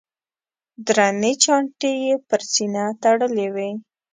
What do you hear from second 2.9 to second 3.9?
تړلې وې.